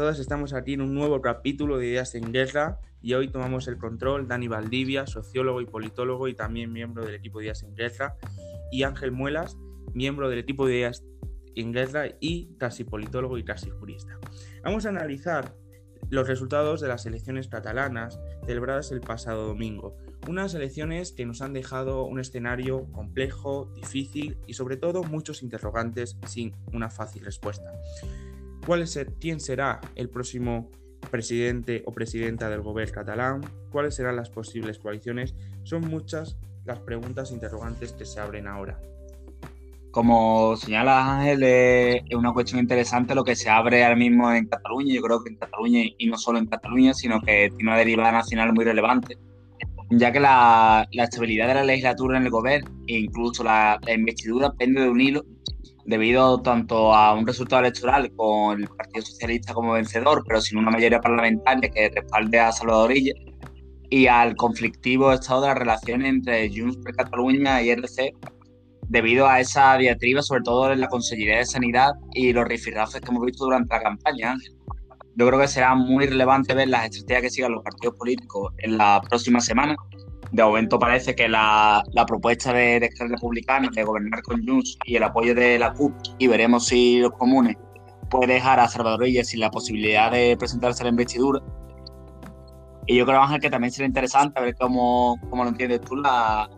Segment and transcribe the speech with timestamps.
[0.00, 3.76] todas, estamos aquí en un nuevo capítulo de Ideas en Guerra y hoy tomamos el
[3.76, 8.16] control Dani Valdivia, sociólogo y politólogo y también miembro del equipo de Ideas en Guerra,
[8.72, 9.58] y Ángel Muelas,
[9.92, 11.04] miembro del equipo de Ideas
[11.54, 14.18] en Guerra y casi politólogo y casi jurista.
[14.64, 15.54] Vamos a analizar
[16.08, 19.98] los resultados de las elecciones catalanas celebradas el pasado domingo.
[20.26, 26.16] Unas elecciones que nos han dejado un escenario complejo, difícil y sobre todo muchos interrogantes
[26.26, 27.70] sin una fácil respuesta.
[28.66, 30.70] ¿Cuál es ¿Quién será el próximo
[31.10, 33.40] presidente o presidenta del gobierno catalán?
[33.70, 35.34] ¿Cuáles serán las posibles coaliciones?
[35.64, 38.78] Son muchas las preguntas interrogantes que se abren ahora.
[39.90, 44.94] Como señala Ángel, es una cuestión interesante lo que se abre ahora mismo en Cataluña.
[44.94, 48.12] Yo creo que en Cataluña, y no solo en Cataluña, sino que tiene una derivada
[48.12, 49.18] nacional muy relevante,
[49.90, 54.52] ya que la, estabilidad de la legislatura en el gobierno e incluso la, la investidura
[54.52, 55.24] pende de un hilo
[55.90, 60.70] debido tanto a un resultado electoral con el Partido Socialista como vencedor, pero sin una
[60.70, 63.12] mayoría parlamentaria que respalde a Salvador Illa,
[63.90, 68.14] y al conflictivo estado de las relaciones entre Junts per Cataluña y RC,
[68.88, 73.10] debido a esa diatriba, sobre todo en la Consejería de Sanidad y los rifirrafes que
[73.10, 74.36] hemos visto durante la campaña.
[75.16, 78.78] Yo creo que será muy relevante ver las estrategias que sigan los partidos políticos en
[78.78, 79.74] la próxima semana
[80.32, 85.02] de momento parece que la, propuesta de, de Republicano de gobernar con Junts y el
[85.02, 87.56] apoyo de la CUP, y veremos si los comunes
[88.08, 91.40] puede dejar a Salvador Reyes sin la posibilidad de presentarse a la investidura.
[92.86, 96.48] Y yo creo, Ángel, que también será interesante ver cómo, cómo lo entiendes tú la,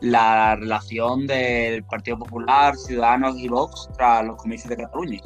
[0.00, 5.20] la relación del Partido Popular, Ciudadanos y Vox tras los comicios de Cataluña.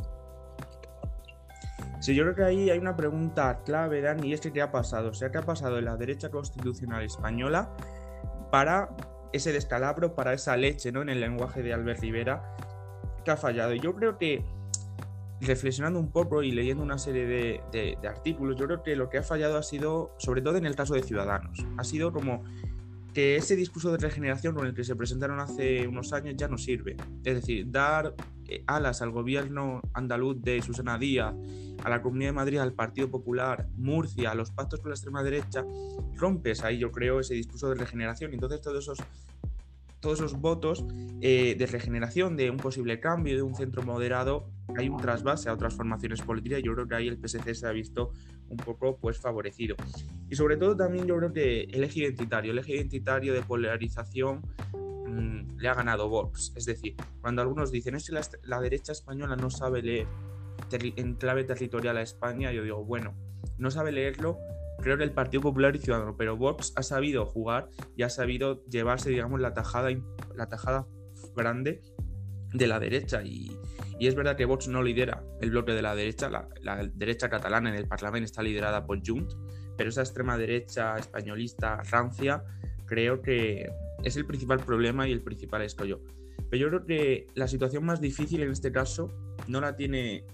[2.01, 4.71] Sí, yo creo que ahí hay una pregunta clave, Dani, y es que ¿qué ha
[4.71, 5.11] pasado?
[5.11, 7.75] O sea, ¿qué ha pasado en la derecha constitucional española
[8.51, 8.91] para
[9.33, 11.03] ese descalabro, para esa leche, ¿no?
[11.03, 12.57] En el lenguaje de Albert Rivera,
[13.25, 13.75] que ha fallado.
[13.75, 14.45] Yo creo que,
[15.41, 19.23] reflexionando un poco y leyendo una serie de artículos, yo creo que lo que ha
[19.23, 22.45] fallado ha sido, sobre todo en el caso de Ciudadanos, ha sido como
[23.17, 26.59] que ese discurso de regeneración con el que se presentaron hace unos años ya no
[26.59, 26.99] sirve.
[27.25, 28.15] Es decir, dar
[28.47, 31.35] eh, alas al gobierno andaluz de Susana Díaz,
[31.83, 35.23] a la Comunidad de Madrid, al Partido Popular, Murcia, a los pactos con la extrema
[35.23, 35.65] derecha,
[36.15, 38.35] rompes ahí, yo creo, ese discurso de regeneración.
[38.35, 38.99] Entonces todos esos,
[40.01, 40.85] todos esos votos
[41.23, 45.53] eh, de regeneración, de un posible cambio, de un centro moderado, hay un trasvase a
[45.53, 48.11] otras formaciones políticas yo creo que ahí el PSC se ha visto
[48.49, 49.77] un poco pues favorecido.
[50.29, 54.43] Y sobre todo también yo creo que el eje identitario, el eje identitario de polarización
[55.07, 56.53] Mm, le ha ganado Vox.
[56.57, 60.07] Es decir, cuando algunos dicen es que la, derecha española no sabe leer
[60.71, 63.15] en clave territorial a España, yo digo, bueno,
[63.57, 64.39] no sabe leerlo,
[64.81, 68.65] creo que el Partido Popular y Ciudadano, pero Vox ha sabido jugar y ha sabido
[68.67, 69.91] llevarse, digamos, la tajada,
[70.35, 70.87] la tajada
[71.37, 71.83] grande
[72.53, 73.23] de la derecha.
[73.23, 73.57] Y,
[74.01, 77.71] es verdad que Vox no lidera el bloque de la derecha, la, la, derecha catalana
[77.71, 79.37] en el Parlamento está liderada por Junts,
[79.77, 82.45] pero esa extrema derecha españolista rancia
[82.87, 83.71] creo que
[84.03, 86.01] es el principal problema y el principal escollo.
[86.51, 89.13] Pero yo creo que la situación más difícil en este caso
[89.49, 90.25] no la tiene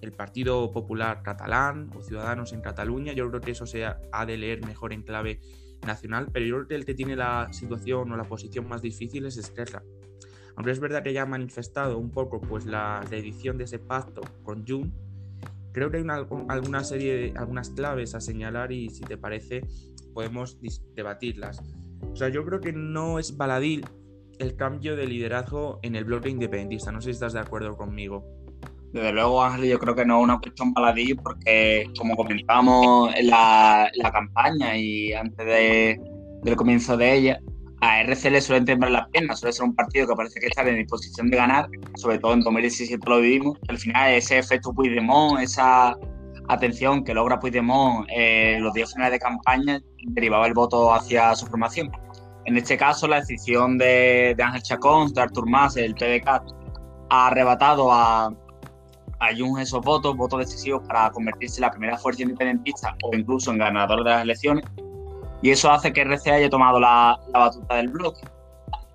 [0.00, 3.12] el Partido Popular catalán o Ciudadanos en Cataluña.
[3.12, 5.40] Yo creo que eso se ha de leer mejor en clave
[5.86, 9.26] nacional, pero yo creo que el que tiene la situación o la posición más difícil
[9.26, 9.82] es Esquerra.
[10.56, 14.22] Aunque es verdad que ya ha manifestado un poco pues, la reedición de ese pacto
[14.42, 14.92] con Jun,
[15.72, 16.04] creo que hay
[16.48, 19.62] alguna serie de algunas claves a señalar y si te parece
[20.12, 20.58] podemos
[20.94, 21.62] debatirlas.
[22.12, 23.82] O sea, yo creo que no es baladí
[24.38, 26.90] el cambio de liderazgo en el bloque independentista.
[26.90, 28.24] No sé si estás de acuerdo conmigo.
[28.92, 33.28] Desde luego, Ángel, yo creo que no es una cuestión baladí porque, como comentábamos en
[33.28, 36.00] la, campaña y antes de,
[36.42, 37.40] del comienzo de ella,
[37.80, 40.62] a RC le suele temblar las piernas, suele ser un partido que parece que está
[40.62, 43.58] en disposición de ganar, sobre todo en 2017 lo vivimos.
[43.68, 45.96] Al final, ese efecto Puigdemont, esa
[46.48, 51.34] atención que logra Puigdemont en eh, los días finales de campaña derivaba el voto hacia
[51.34, 51.90] su formación.
[52.44, 56.28] En este caso, la decisión de, Ángel Chacón, de Artur Mas, el PDK,
[57.10, 58.26] ha arrebatado a,
[59.20, 63.58] a esos votos, votos decisivos para convertirse en la primera fuerza independentista o incluso en
[63.58, 64.64] ganador de las elecciones.
[65.42, 68.20] Y eso hace que RC haya tomado la, la batuta del bloque.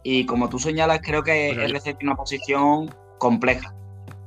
[0.03, 3.75] Y como tú señalas, creo que RC tiene una posición compleja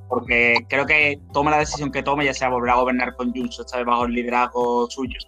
[0.08, 3.60] porque creo que tome la decisión que tome, ya sea volver a gobernar con Junts,
[3.60, 5.18] esta vez bajo el liderazgo suyo,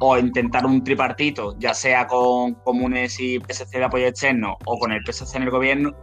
[0.00, 4.92] o intentar un tripartito, ya sea con comunes y PSC de apoyo externo o con
[4.92, 5.94] el PSC en el gobierno,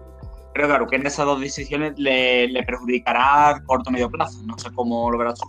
[0.53, 4.41] creo claro que en esas dos decisiones le, perjudicará a corto o medio plazo.
[4.45, 5.47] No sé cómo lo verás tú.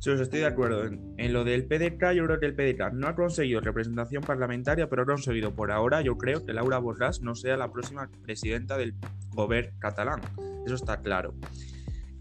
[0.00, 0.84] Sí, estoy de acuerdo.
[0.86, 5.02] En, lo del PDK, yo creo que el PDK no ha conseguido representación parlamentaria, pero
[5.02, 8.94] ha conseguido por ahora, yo creo, que Laura Borràs no sea la próxima presidenta del
[9.34, 10.22] gobierno catalán.
[10.64, 11.34] Eso está claro.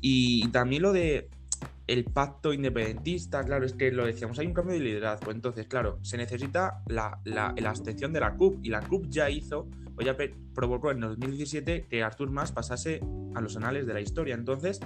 [0.01, 1.29] Y, también lo de
[1.87, 5.99] el pacto independentista, claro, es que lo decíamos, hay un cambio de liderazgo, entonces, claro,
[6.01, 10.01] se necesita la, la, la abstención de la CUP y la CUP ya hizo, o
[10.01, 10.17] ya
[10.53, 12.99] provocó en 2017 que Artur Mas pasase
[13.35, 14.35] a los anales de la historia.
[14.35, 14.81] Entonces,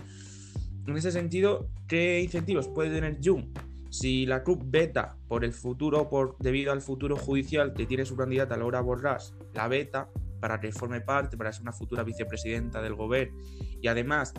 [0.91, 3.45] en ese sentido, ¿qué incentivos puede tener Jung?
[3.89, 8.15] Si la CUP beta por el futuro, por, debido al futuro judicial que tiene su
[8.15, 10.09] candidata Laura Borràs, la beta
[10.39, 13.37] para que forme parte, para ser una futura vicepresidenta del gobierno
[13.81, 14.33] y además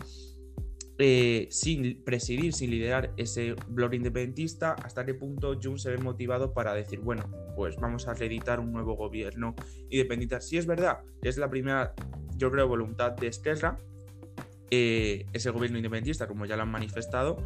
[0.97, 6.53] eh, sin presidir, sin liderar ese blog independentista, hasta qué punto Jun se ve motivado
[6.53, 9.55] para decir, bueno, pues vamos a reeditar un nuevo gobierno
[9.89, 10.39] independentista.
[10.39, 11.93] Si es verdad es la primera,
[12.37, 13.77] yo creo, voluntad de Esquerra,
[14.71, 17.37] eh, ese gobierno independentista, como ya lo han manifestado,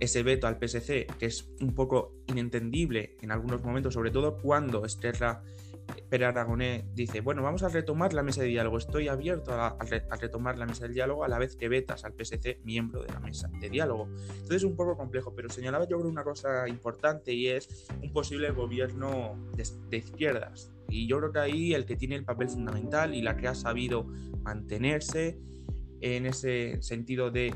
[0.00, 4.84] ese veto al PSC, que es un poco inentendible en algunos momentos, sobre todo cuando
[4.84, 5.42] Esquerra
[6.08, 8.78] Pere Aragonés dice, bueno, vamos a retomar la mesa de diálogo.
[8.78, 9.76] Estoy abierto a,
[10.20, 13.20] retomar la mesa de diálogo a la vez que vetas al PSC miembro de la
[13.20, 14.08] mesa de diálogo.
[14.28, 18.12] Entonces es un poco complejo, pero señalaba yo creo una cosa importante y es un
[18.12, 20.72] posible gobierno de, izquierdas.
[20.88, 23.54] Y yo creo que ahí el que tiene el papel fundamental y la que ha
[23.54, 24.04] sabido
[24.42, 25.38] mantenerse
[26.00, 27.54] en ese sentido de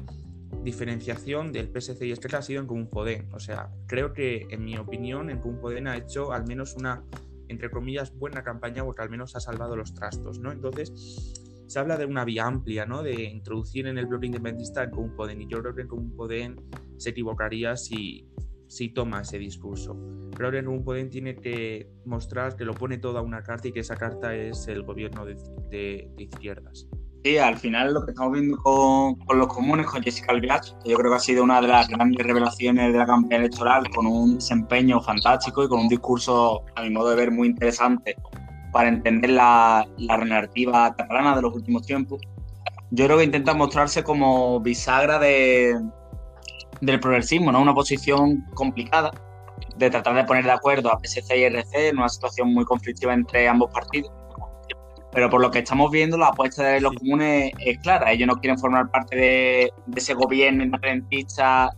[0.63, 3.33] diferenciación del PSC y Esquerra ha sido en Común Podem.
[3.33, 7.05] O sea, creo que en mi opinión en Común Podem ha hecho al menos una
[7.51, 10.53] entre comillas, buena campaña porque al menos ha salvado los trastos, ¿no?
[10.53, 11.35] Entonces,
[11.67, 13.03] se habla de una vía amplia, ¿no?
[13.03, 16.15] De introducir en el bloque independentista el Común Podem y yo creo que el Común
[16.17, 16.57] Podem
[16.97, 18.29] se equivocaría si,
[18.69, 19.97] si toma ese discurso.
[20.35, 23.73] Creo que el Común Podem tiene que mostrar que lo pone toda una carta y
[23.73, 26.89] que esa carta es el gobierno de izquierdas.
[27.23, 30.97] Sí, al final lo que estamos viendo con, los comunes, con Jessica Albiach, que yo
[30.97, 34.37] creo que ha sido una de las grandes revelaciones de la campaña electoral, con un
[34.37, 38.17] desempeño fantástico y con un discurso, a mi modo de ver, muy interesante
[38.73, 42.23] para entender la, la narrativa catalana de los últimos tiempos.
[42.91, 45.79] Yo creo que intenta mostrarse como bisagra de,
[46.81, 47.61] del progresismo, ¿no?
[47.61, 49.11] Una posición complicada
[49.77, 53.13] de tratar de poner de acuerdo a PSC y RC en una situación muy conflictiva
[53.13, 54.11] entre ambos partidos
[55.13, 58.13] pero por lo que estamos viendo, la apuesta de los comunes es clara.
[58.13, 61.71] Ellos no quieren formar parte de, ese gobierno independentista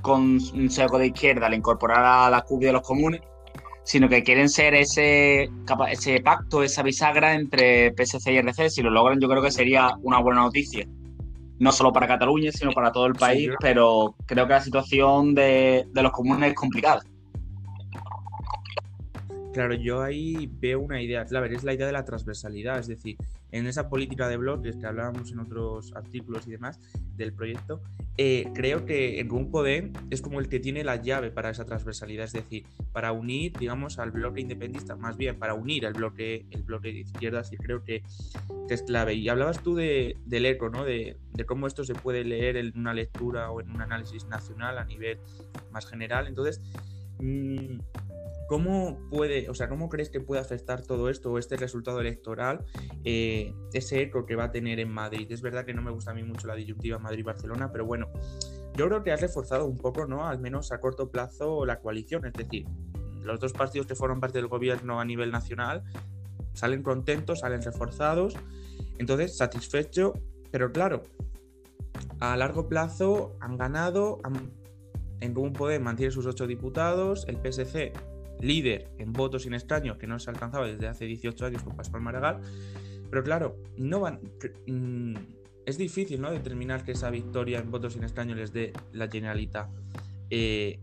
[0.00, 3.20] con un seco de izquierda al incorporar a la CUB de los comunes,
[3.84, 5.50] sino que quieren ser ese,
[5.90, 8.70] ese pacto, esa bisagra entre PSC y RC.
[8.70, 10.86] Si lo logran, yo creo que sería una buena noticia.
[11.58, 15.84] No solo para Cataluña, sino para todo el país, pero creo que la situación de,
[15.92, 17.02] de los comunes es complicada.
[19.52, 23.16] Claro, yo ahí veo una idea clave, es la idea de la transversalidad, es decir,
[23.50, 26.80] en esa política de bloques que hablábamos en otros artículos y demás
[27.16, 27.82] del proyecto,
[28.16, 31.66] eh, creo que en un Podem es como el que tiene la llave para esa
[31.66, 36.46] transversalidad, es decir, para unir, digamos, al bloque independentista, más bien para unir al bloque,
[36.50, 38.02] el bloque de izquierdas, y creo que,
[38.70, 39.12] es clave.
[39.12, 40.84] Y hablabas tú de, del eco, ¿no?
[40.84, 44.84] De, cómo esto se puede leer en una lectura o en un análisis nacional a
[44.86, 45.18] nivel
[45.70, 46.26] más general.
[46.26, 46.62] Entonces,
[47.18, 47.78] mmm,
[48.52, 52.66] ¿Cómo puede, o sea, cómo crees que puede afectar todo esto o este resultado electoral,
[53.02, 55.26] eh, ese eco que va a tener en Madrid?
[55.32, 58.10] Es verdad que no me gusta a mí mucho la disyuntiva Madrid-Barcelona, pero bueno,
[58.76, 60.28] yo creo que ha reforzado un poco, ¿no?
[60.28, 62.26] Al menos a corto plazo, la coalición.
[62.26, 62.66] Es decir,
[63.22, 65.82] los dos partidos que fueron parte del gobierno a nivel nacional
[66.52, 68.36] salen contentos, salen reforzados,
[68.98, 70.12] entonces satisfecho,
[70.50, 71.04] pero claro,
[72.20, 74.20] a largo plazo han ganado,
[75.20, 78.11] en Común poder mantiene sus ocho diputados, el PSC
[78.42, 82.02] líder en votos sin escaño que no se alcanzaba desde hace 18 años con Pascual
[82.02, 82.40] Maragall.
[83.10, 84.20] Pero claro, no van.
[84.66, 85.14] Mm,
[85.66, 86.30] es difícil ¿no?
[86.30, 89.68] determinar que esa victoria en votos sin escaño les dé la Generalitat
[90.30, 90.80] eh,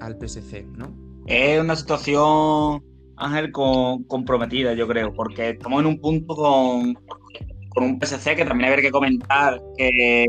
[0.00, 1.08] al PSC, ¿no?
[1.26, 2.82] Es una situación,
[3.16, 6.94] Ángel, comprometida, yo creo, porque estamos en un punto con,
[7.68, 10.26] con un PSC que también hay que comentar que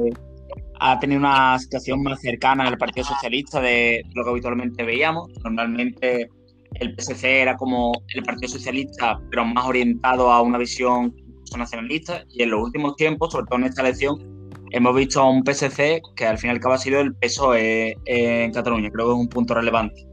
[0.82, 5.30] ha tenido una situación más cercana al Partido Socialista de lo que habitualmente veíamos.
[5.44, 6.30] Normalmente
[6.76, 11.16] el PSC era como el Partido Socialista, pero más orientado a una visión
[11.58, 12.24] nacionalista.
[12.30, 16.02] Y en los últimos tiempos, sobre todo en esta elección, hemos visto a un PSC
[16.16, 18.90] que al final ha sido el PSOE en Cataluña.
[18.92, 20.09] Creo que es un punto relevante.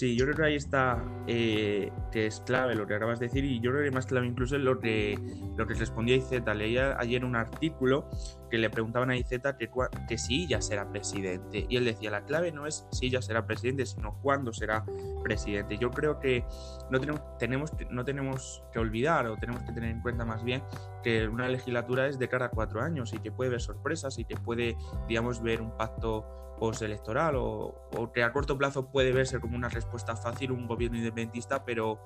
[0.00, 3.44] Sí, yo creo que ahí está, eh, que es clave lo que acabas de decir,
[3.44, 5.18] y yo creo que más clave incluso es lo que,
[5.58, 6.30] lo que respondía IZ.
[6.54, 8.08] Leía ayer un artículo
[8.48, 9.28] que le preguntaban a IZ
[9.58, 9.68] que,
[10.08, 13.44] que si ya será presidente, y él decía, la clave no es si ya será
[13.44, 14.86] presidente, sino cuándo será
[15.22, 15.76] presidente.
[15.76, 16.46] Yo creo que
[16.90, 20.62] no tenemos, tenemos, no tenemos que olvidar, o tenemos que tener en cuenta más bien,
[21.02, 24.24] que una legislatura es de cara a cuatro años, y que puede haber sorpresas, y
[24.24, 24.78] que puede,
[25.08, 30.14] digamos, ver un pacto postelectoral o, que a corto plazo puede verse como una respuesta
[30.14, 32.04] fácil un gobierno independentista, pero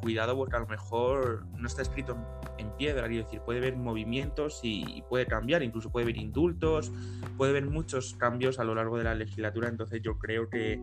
[0.00, 2.16] cuidado porque a lo mejor no está escrito
[2.56, 6.90] en piedra, es decir, puede haber movimientos y, puede cambiar, incluso puede haber indultos,
[7.36, 10.80] puede haber muchos cambios a lo largo de la legislatura, entonces yo creo que,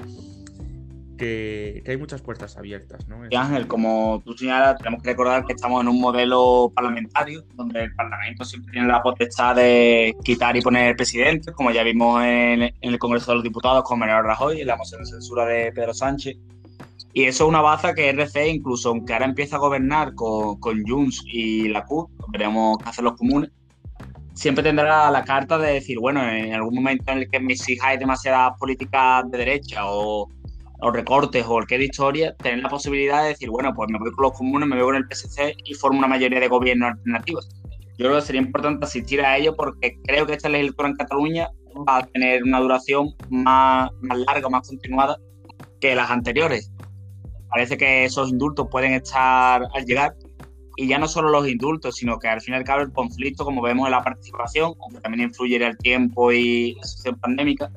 [1.17, 3.07] que, hay muchas puertas abiertas.
[3.07, 3.21] ¿no?
[3.37, 7.95] Ángel, como tú señalas, tenemos que recordar que estamos en un modelo parlamentario donde el
[7.95, 12.99] Parlamento siempre tiene la potestad de quitar y poner presidentes, como ya vimos en, el
[12.99, 16.37] Congreso de los Diputados con Manuel Rajoy, en la moción de censura de Pedro Sánchez.
[17.13, 20.83] Y eso es una baza que RC, incluso aunque ahora empieza a gobernar con, con
[20.85, 23.49] Junts y la CUP, veremos qué hacen los comunes,
[24.37, 27.99] siempre tendrá la carta de decir, bueno, en algún momento en el que me exijáis
[27.99, 30.29] demasiadas políticas de derecha o,
[30.81, 34.33] recortes o cualquier historia, tener la posibilidad de decir, bueno, pues me voy con los
[34.33, 37.49] comunes, me voy con el PSC y formo una mayoría de gobierno alternativos.
[37.97, 41.49] Yo creo que sería importante asistir a ello porque creo que esta legislatura en Cataluña
[41.87, 45.17] va a tener una duración más, más larga, más continuada
[45.79, 46.71] que las anteriores
[47.49, 50.15] parece que esos indultos pueden estar al llegar.
[50.79, 53.43] Y ya no solo los indultos, sino que al fin y al cabo el conflicto,
[53.43, 57.71] como vemos en la participación, aunque también influye el tiempo y la situación pandémica,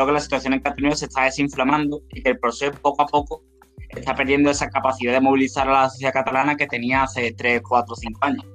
[0.00, 3.06] creo que la situación en Cataluña se está desinflamando y que el proceso poco a
[3.06, 3.44] poco
[3.90, 7.94] está perdiendo esa capacidad de movilizar a la sociedad catalana que tenía hace 3, 4,
[7.94, 8.46] 5 años.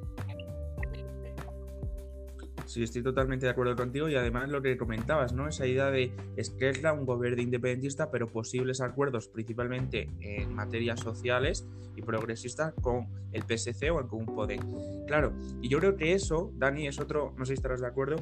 [2.66, 5.48] Sí, estoy totalmente de acuerdo contigo y además lo que comentabas, ¿no?
[5.48, 12.02] Esa idea de Esquerra, un gobierno independentista, pero posibles acuerdos principalmente en materias sociales y
[12.02, 14.60] progresistas con el PSC o con un Podem.
[15.06, 18.16] Claro, y yo creo que eso, Dani, es otro, no sé si estarás de acuerdo,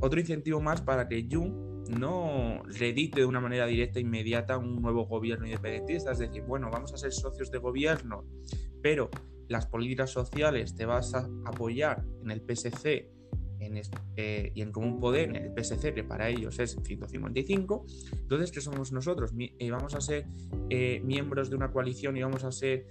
[0.00, 4.80] otro incentivo más para que Jung no redite de una manera directa e inmediata un
[4.80, 6.12] nuevo gobierno independentista.
[6.12, 8.24] Es decir, bueno, vamos a ser socios de gobierno,
[8.82, 9.10] pero
[9.48, 13.20] las políticas sociales te vas a apoyar en el PSC
[14.16, 17.84] eh, y en Común Poder, en el PSC, que para ellos es 155.
[18.12, 19.32] Entonces, ¿qué somos nosotros?
[19.38, 20.26] Eh, vamos a ser
[20.70, 22.86] eh, miembros de una coalición y vamos a ser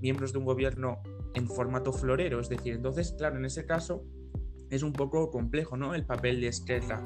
[0.00, 1.02] miembros de un gobierno
[1.34, 2.40] en formato florero.
[2.40, 4.04] Es decir, entonces, claro, en ese caso
[4.70, 5.94] es un poco complejo, ¿no?
[5.94, 7.02] El papel de Esquerra.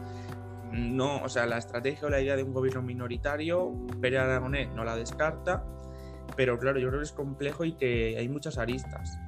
[0.76, 4.84] No, o sea, la estrategia o la idea de un gobierno minoritario, Pere Aragonés no
[4.84, 5.64] la descarta,
[6.36, 9.18] pero claro, yo creo que es complejo y que hay muchas aristas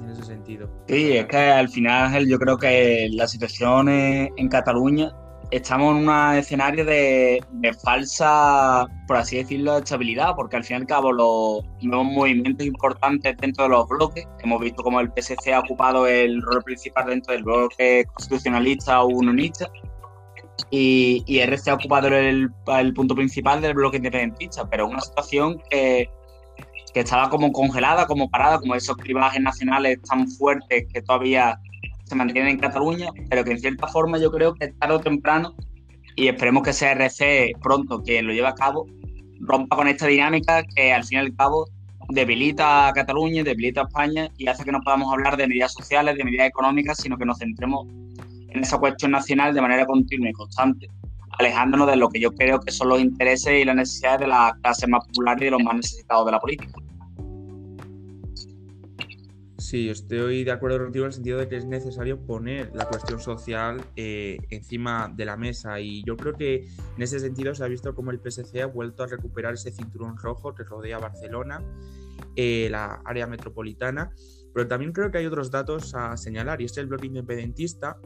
[0.00, 0.68] en ese sentido.
[0.88, 5.12] Sí, es que al final yo creo que la situación en Cataluña
[5.50, 7.42] estamos en un escenario de,
[7.82, 13.36] falsa, por así decirlo, estabilidad, porque al fin y al cabo los nuevos movimientos importantes
[13.38, 17.32] dentro de los bloques, hemos visto como el PSC ha ocupado el rol principal dentro
[17.32, 19.70] del bloque constitucionalista o unionista,
[20.70, 25.60] y, y RC ha ocupado el, el punto principal del bloque independentista, pero una situación
[25.70, 26.08] que
[26.96, 31.60] que estaba como congelada, como parada, como esos clivajes nacionales tan fuertes que todavía
[32.04, 35.54] se mantienen en Cataluña, pero que en cierta forma yo creo que tarde o temprano,
[36.14, 38.86] y esperemos que sea RC pronto quien lo lleve a cabo,
[39.40, 41.68] rompa con esta dinámica que al fin y al cabo
[42.08, 46.16] debilita a Cataluña, debilita a España y hace que no podamos hablar de medidas sociales,
[46.16, 47.86] de medidas económicas, sino que nos centremos
[48.56, 50.88] en esa cuestión nacional de manera continua y constante,
[51.38, 54.56] alejándonos de lo que yo creo que son los intereses y las necesidades de la
[54.62, 56.72] clase más popular y de los más necesitados de la política.
[59.58, 63.18] Sí, estoy de acuerdo contigo en el sentido de que es necesario poner la cuestión
[63.18, 67.66] social eh, encima de la mesa y yo creo que en ese sentido se ha
[67.66, 71.62] visto como el PSC ha vuelto a recuperar ese cinturón rojo que rodea Barcelona,
[72.36, 74.12] eh, la área metropolitana,
[74.54, 77.98] pero también creo que hay otros datos a señalar y es el bloque independentista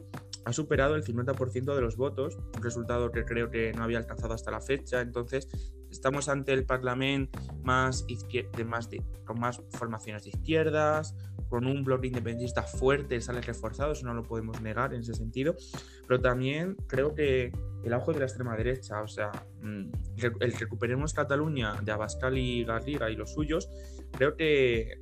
[0.45, 4.33] ha superado el 50% de los votos, un resultado que creo que no había alcanzado
[4.33, 5.47] hasta la fecha, entonces
[5.89, 8.05] estamos ante el Parlamento más,
[8.65, 8.89] más
[9.25, 11.15] con más formaciones de izquierdas,
[11.49, 15.55] con un bloque independentista fuerte, sale reforzado, eso no lo podemos negar en ese sentido,
[16.07, 17.51] pero también creo que
[17.83, 19.31] el auge de la extrema derecha, o sea,
[19.61, 19.91] mm,
[20.39, 23.69] el recuperemos Cataluña de Abascal y Garriga y los suyos,
[24.13, 25.01] creo que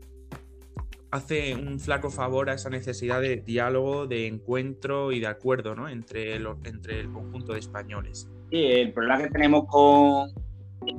[1.11, 5.89] hace un flaco favor a esa necesidad de diálogo, de encuentro y de acuerdo ¿no?
[5.89, 8.29] entre, entre el conjunto de españoles.
[8.51, 10.31] Sí, el problema que tenemos con,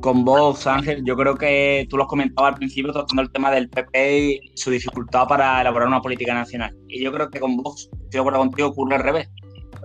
[0.00, 3.50] con Vox, Ángel, yo creo que tú lo has comentado al principio tratando el tema
[3.50, 6.76] del PP y su dificultad para elaborar una política nacional.
[6.88, 9.28] Y yo creo que con Vox, estoy de acuerdo contigo, ocurre al revés.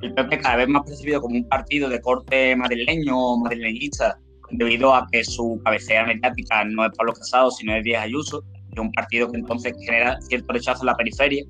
[0.02, 4.20] El PP cada vez más percibido como un partido de corte madrileño o madrileñista,
[4.52, 8.44] debido a que su cabecera mediática no es Pablo Casado, sino es Díaz Ayuso,
[8.82, 11.44] un partido que entonces genera cierto rechazo en la periferia.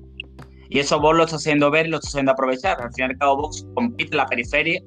[0.68, 2.80] Y eso Vox lo está haciendo ver y lo está haciendo aprovechar.
[2.80, 4.80] Al fin y cabo, Vox compite en la periferia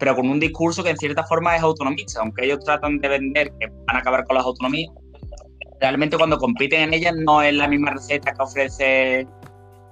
[0.00, 3.52] pero con un discurso que en cierta forma es autonomista, aunque ellos tratan de vender
[3.60, 4.90] que van a acabar con las autonomías,
[5.78, 9.28] realmente cuando compiten en ellas no es la misma receta que ofrece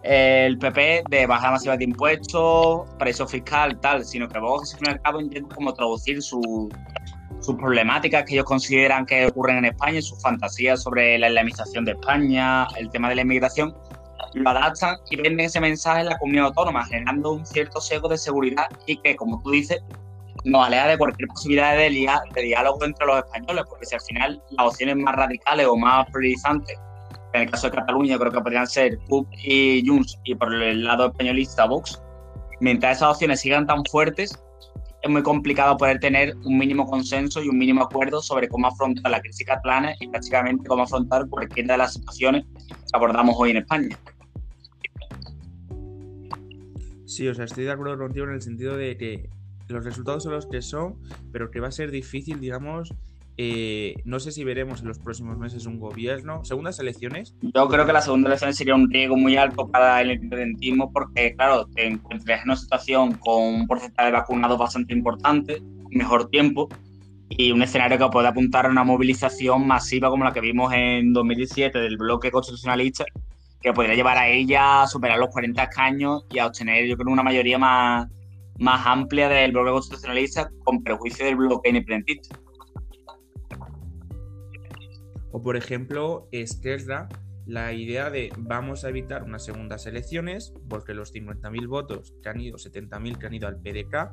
[0.03, 4.89] el PP de bajar masivas de impuestos, precio fiscal, tal, sino que vos al fin
[4.89, 6.71] y al cabo intenta como traducir su,
[7.41, 11.93] sus problemáticas que ellos consideran que ocurren en España, sus fantasías sobre la islamización de
[11.93, 13.75] España, el tema de la inmigración,
[14.35, 18.19] lo adaptan y venden ese mensaje en la comunidad autónoma, generando un cierto sesgo de
[18.19, 19.83] seguridad y que, como tú dices,
[20.45, 21.91] nos aleja de cualquier posibilidad de,
[22.35, 26.07] de diálogo entre los españoles, porque si al final las opciones más radicales o más
[26.11, 26.79] priorizantes,
[27.33, 30.85] en el caso de Cataluña creo que podrían ser CUP y Junts, y por el
[30.85, 32.01] lado españolista Vox,
[32.61, 34.39] mientras esas opciones sigan tan fuertes,
[35.03, 39.11] es muy complicado poder tener un mínimo consenso y un mínimo acuerdo sobre cómo afrontar
[39.11, 43.59] la crisis catalana y prácticamente cómo afrontar cualquiera de las situaciones que abordamos hoy en
[43.59, 43.99] España.
[47.07, 49.31] Sí, o sea, estoy de acuerdo contigo en el sentido de que
[49.69, 50.97] los resultados son los que son,
[51.33, 52.95] pero que va a ser difícil, digamos,
[53.41, 56.45] eh, no sé si veremos en los próximos meses un gobierno.
[56.45, 57.37] ¿Segundas elecciones?
[57.41, 61.37] Yo creo que la segunda elección sería un riesgo muy alto para el independentismo porque,
[61.37, 66.69] claro, te encuentras en una situación con un porcentaje de vacunados bastante importante, mejor tiempo
[67.29, 71.13] y un escenario que puede apuntar a una movilización masiva como la que vimos en
[71.13, 73.05] 2017 del bloque constitucionalista,
[73.63, 77.13] que podría llevar a ella a superar los 40 escaños y a obtener, yo creo,
[77.13, 78.09] una mayoría más,
[78.59, 82.37] más amplia del bloque constitucionalista con prejuicio del bloque independentista.
[85.31, 87.09] O por ejemplo, Esquerra,
[87.47, 92.41] la idea de vamos a evitar unas segundas elecciones porque los 50.000 votos que han
[92.41, 94.13] ido, 70.000 que han ido al PDK,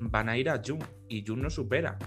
[0.00, 1.98] van a ir a Jun y Jun no supera.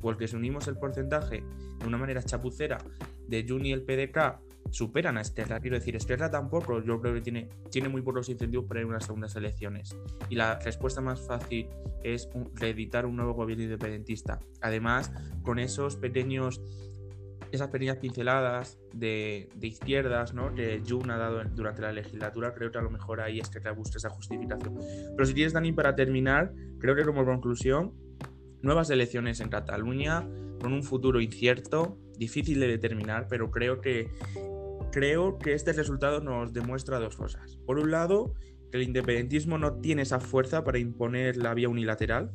[0.00, 1.44] Porque si unimos el porcentaje
[1.78, 2.78] de una manera chapucera
[3.26, 4.40] de Jun y el PDK
[4.70, 5.60] superan a Esquerra.
[5.60, 8.88] Quiero decir, Esquerra tampoco, yo creo que tiene, tiene muy pocos incentivos para ir a
[8.88, 9.96] unas segundas elecciones.
[10.28, 11.68] Y la respuesta más fácil
[12.02, 14.40] es reeditar un nuevo gobierno independentista.
[14.60, 15.12] Además,
[15.42, 16.60] con esos pequeños
[17.52, 20.54] esas pequeñas pinceladas de, izquierdas ¿no?
[20.54, 23.60] que Jun ha dado durante la legislatura, creo que a lo mejor ahí es que
[23.60, 24.78] te busca esa justificación.
[25.16, 27.94] Pero si quieres, Dani, para terminar, creo que como conclusión,
[28.62, 30.28] nuevas elecciones en Cataluña,
[30.60, 34.10] con un futuro incierto, difícil de determinar, pero creo que,
[34.92, 37.56] creo que este resultado nos demuestra dos cosas.
[37.64, 38.34] Por un lado,
[38.70, 42.32] que el independentismo no tiene esa fuerza para imponer la vía unilateral,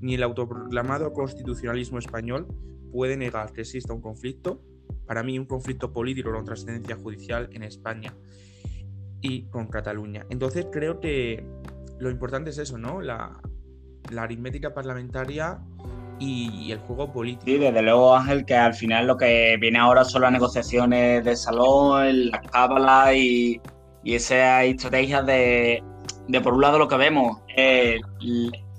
[0.00, 2.48] ni el autoproclamado constitucionalismo español
[2.92, 4.62] puede negar que exista un conflicto,
[5.06, 8.14] para mí un conflicto político con trascendencia judicial en España
[9.20, 10.26] y con Cataluña.
[10.30, 11.44] Entonces creo que
[11.98, 13.00] lo importante es eso, ¿no?
[13.00, 13.40] La,
[14.16, 15.60] aritmética parlamentaria
[16.18, 17.46] y, el juego político.
[17.46, 21.34] Sí, desde luego, Ángel, que al final lo que viene ahora son las negociaciones de
[21.34, 23.60] salón, la cábala y,
[24.04, 25.82] y esas estrategias de,
[26.28, 27.98] de, por un lado, lo que vemos, eh,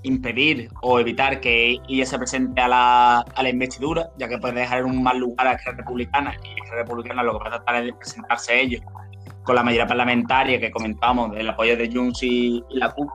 [0.04, 4.60] impedir o evitar que ella se presente a la, a la investidura, ya que puede
[4.60, 7.58] dejar en un mal lugar a Esquerra Republicana, y Esquerra Republicana lo que va a
[7.58, 8.82] tratar es de presentarse ellos
[9.42, 13.10] con la mayoría parlamentaria que comentamos, del apoyo de Junts y, la CUP.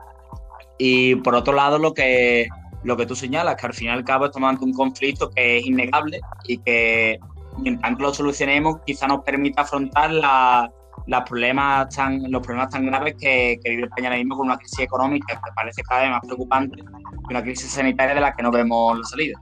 [0.78, 2.48] Y por otro lado, lo que,
[2.84, 5.58] lo que tú señalas, que al fin y al cabo estamos ante un conflicto que
[5.58, 7.18] es innegable y que
[7.58, 10.70] mientras lo solucionemos, quizá nos permita afrontar la,
[11.06, 14.80] los problemas tan, los problemas tan graves que, vive España ahora mismo con una crisis
[14.80, 18.50] económica que parece cada vez más preocupante y una crisis sanitaria de la que no
[18.50, 19.40] vemos la salida.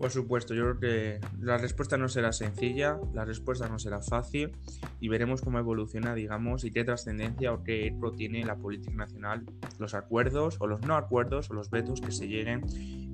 [0.00, 4.50] Por supuesto, yo creo que la respuesta no será sencilla, la respuesta no será fácil
[4.98, 9.44] y veremos cómo evoluciona, digamos, y qué trascendencia o qué eco tiene la política nacional,
[9.78, 12.62] los acuerdos o los no acuerdos o los vetos que se lleguen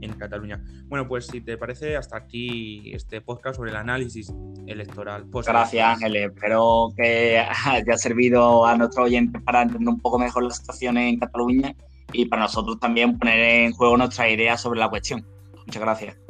[0.00, 0.62] en Cataluña.
[0.84, 4.32] Bueno, pues si te parece, hasta aquí este podcast sobre el análisis
[4.68, 5.26] electoral.
[5.44, 6.30] Gracias, Ángeles.
[6.32, 11.18] Espero que haya servido a nuestro oyente para entender un poco mejor la situación en
[11.18, 11.74] Cataluña
[12.12, 15.26] y para nosotros también poner en juego nuestras ideas sobre la cuestión.
[15.66, 16.25] Muchas gracias.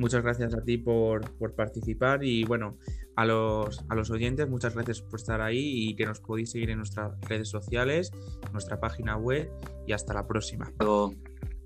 [0.00, 1.22] Muchas gracias a ti por,
[1.54, 2.78] participar y bueno,
[3.16, 6.70] a los, a los oyentes, muchas gracias por estar ahí y que nos podéis seguir
[6.70, 8.10] en nuestras redes sociales,
[8.50, 9.50] nuestra página web
[9.86, 10.72] y hasta la próxima.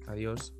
[0.08, 0.52] Adiós.